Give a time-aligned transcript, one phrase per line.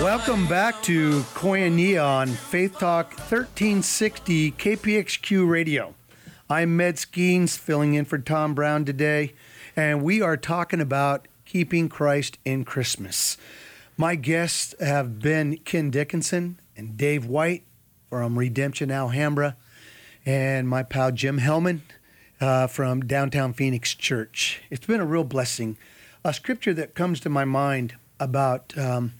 [0.00, 5.94] Welcome back to Koinonia on Faith Talk 1360 KPXQ Radio.
[6.48, 9.34] I'm Med Skeens filling in for Tom Brown today,
[9.76, 13.36] and we are talking about keeping Christ in Christmas.
[13.98, 17.64] My guests have been Ken Dickinson and Dave White
[18.08, 19.54] from Redemption Alhambra,
[20.24, 21.80] and my pal Jim Hellman
[22.40, 24.62] uh, from Downtown Phoenix Church.
[24.70, 25.76] It's been a real blessing.
[26.24, 29.12] A scripture that comes to my mind about um,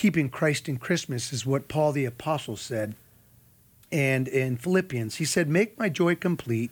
[0.00, 2.94] keeping Christ in Christmas is what Paul the Apostle said.
[3.92, 6.70] And in Philippians, he said, Make my joy complete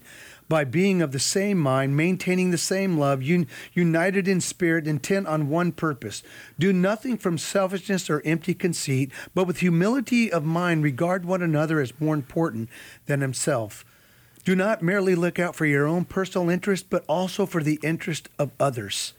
[0.49, 5.27] by being of the same mind, maintaining the same love, un- united in spirit, intent
[5.27, 6.23] on one purpose.
[6.59, 11.81] Do nothing from selfishness or empty conceit, but with humility of mind, regard one another
[11.83, 12.71] as more important
[13.05, 13.85] than himself.
[14.47, 18.31] Do not merely look out for your own personal interest, but also for the interest
[18.39, 19.13] of others.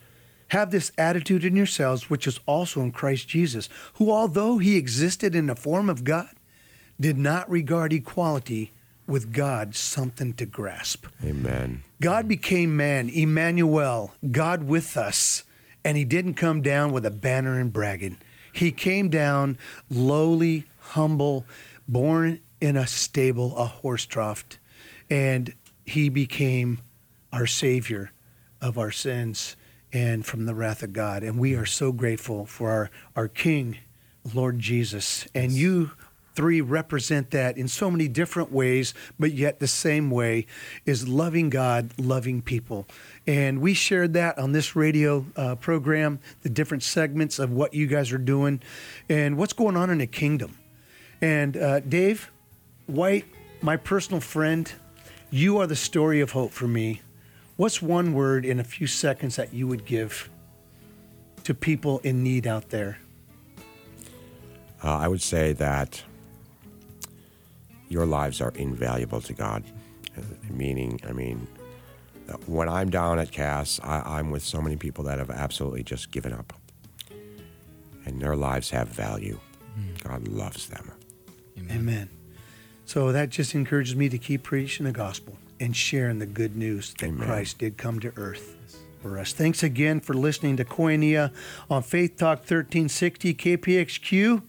[0.50, 5.36] Have this attitude in yourselves, which is also in Christ Jesus, who, although he existed
[5.36, 6.30] in the form of God,
[7.00, 8.72] did not regard equality
[9.08, 11.06] with God something to grasp.
[11.24, 11.84] Amen.
[12.02, 15.44] God became man, Emmanuel, God with us,
[15.84, 18.18] and he didn't come down with a banner and bragging.
[18.54, 19.58] He came down
[19.90, 21.46] lowly, humble,
[21.88, 24.46] born in a stable, a horse trough,
[25.10, 25.54] and
[25.86, 26.80] he became
[27.32, 28.12] our savior
[28.62, 29.56] of our sins
[29.92, 31.24] and from the wrath of God.
[31.24, 33.78] And we are so grateful for our, our King,
[34.34, 35.28] Lord Jesus.
[35.34, 35.92] And you
[36.36, 40.46] three represent that in so many different ways, but yet the same way
[40.86, 42.88] is loving God, loving people.
[43.28, 47.88] And we shared that on this radio uh, program, the different segments of what you
[47.88, 48.62] guys are doing
[49.10, 50.58] and what's going on in the kingdom.
[51.22, 52.32] And uh, Dave
[52.88, 53.26] White,
[53.62, 54.72] my personal friend,
[55.32, 57.02] you are the story of hope for me.
[57.60, 60.30] What's one word in a few seconds that you would give
[61.44, 63.00] to people in need out there?
[64.82, 66.02] Uh, I would say that
[67.90, 69.66] your lives are invaluable to God.
[70.18, 71.46] Uh, meaning, I mean,
[72.30, 75.84] uh, when I'm down at Cass, I, I'm with so many people that have absolutely
[75.84, 76.54] just given up.
[78.06, 79.38] And their lives have value.
[79.78, 80.02] Mm.
[80.02, 80.94] God loves them.
[81.58, 81.78] Amen.
[81.78, 82.10] Amen.
[82.86, 86.94] So that just encourages me to keep preaching the gospel and sharing the good news
[86.96, 87.28] that Amen.
[87.28, 88.56] Christ did come to earth
[89.02, 89.34] for us.
[89.34, 91.32] Thanks again for listening to Koinonia
[91.70, 94.42] on Faith Talk 1360 KPXQ.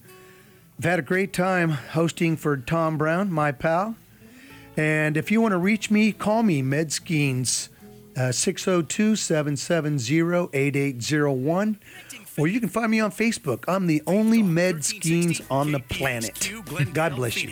[0.77, 3.95] I've had a great time hosting for Tom Brown, my pal.
[4.77, 7.69] And if you want to reach me, call me, Med Skeens,
[8.17, 11.79] uh, 602 770 8801.
[12.37, 13.65] Or you can find me on Facebook.
[13.67, 16.51] I'm the only Med Skeens on the planet.
[16.93, 17.51] God bless you.